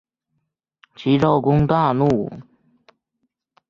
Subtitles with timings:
[0.95, 2.27] 齐悼公大怒。